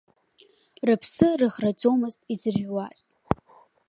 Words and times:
Рыԥсы 0.87 1.27
рыӷраӡомызт 1.39 2.21
иӡырҩуаз. 2.33 2.99